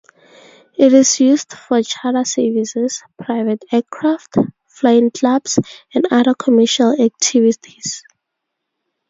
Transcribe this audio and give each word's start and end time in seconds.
It 0.79 0.93
is 0.93 1.19
used 1.19 1.53
for 1.53 1.83
charter 1.83 2.23
services, 2.25 3.03
private 3.23 3.63
aircraft, 3.71 4.35
flying 4.67 5.11
clubs, 5.11 5.59
and 5.93 6.07
other 6.09 6.33
commercial 6.33 6.99
activities. 6.99 8.01